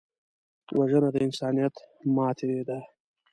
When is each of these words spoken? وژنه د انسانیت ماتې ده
وژنه 0.77 1.09
د 1.13 1.17
انسانیت 1.27 1.75
ماتې 2.15 2.51
ده 2.67 2.79